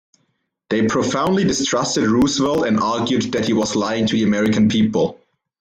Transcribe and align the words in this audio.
They 0.71 0.87
profoundly 0.87 1.43
distrusted 1.43 2.09
Roosevelt 2.09 2.65
and 2.65 2.79
argued 2.79 3.33
that 3.33 3.45
he 3.45 3.53
was 3.53 3.75
lying 3.75 4.07
to 4.07 4.13
the 4.13 4.23
American 4.23 4.67
people. 4.67 5.19